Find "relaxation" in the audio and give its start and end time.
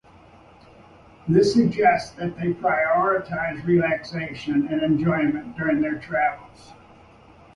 3.63-4.65